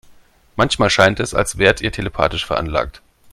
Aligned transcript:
Manchmal 0.55 0.89
scheint 0.89 1.19
es, 1.19 1.35
als 1.35 1.59
wärt 1.59 1.81
ihr 1.81 1.91
telepathisch 1.91 2.43
veranlagt. 2.47 3.03